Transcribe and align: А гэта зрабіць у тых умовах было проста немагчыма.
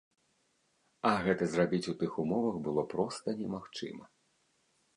А 1.09 1.11
гэта 1.27 1.43
зрабіць 1.51 1.89
у 1.93 1.93
тых 2.01 2.17
умовах 2.25 2.59
было 2.71 2.87
проста 2.97 3.27
немагчыма. 3.43 4.05